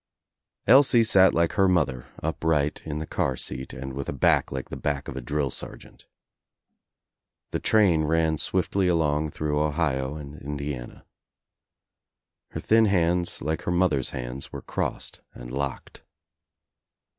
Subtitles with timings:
[0.65, 4.51] Elsie sat like her mother, ujft ight in the car seat and with a back
[4.51, 6.07] like the back of a drill sergeant.
[7.51, 11.05] The train ran swiftly along through Ohio and Indiana.
[12.47, 16.01] Her thin hands like her mother's hands were crossed and locked.